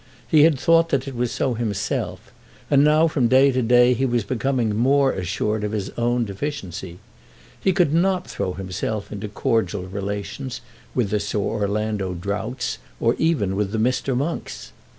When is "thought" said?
0.59-0.89